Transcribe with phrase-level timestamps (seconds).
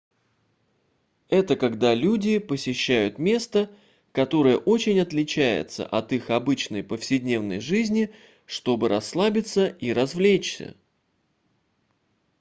[1.29, 3.69] это когда люди посещают место
[4.13, 8.11] которое очень отличается от их обычной повседневной жизни
[8.47, 10.75] чтобы расслабиться и развлечься